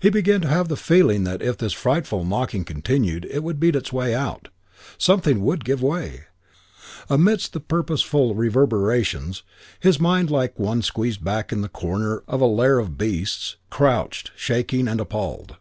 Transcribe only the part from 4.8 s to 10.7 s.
Something would give way. Amidst the purposeful reverberations, his mind, like